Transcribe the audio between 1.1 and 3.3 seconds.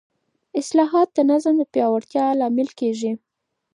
د نظام د پیاوړتیا لامل کېږي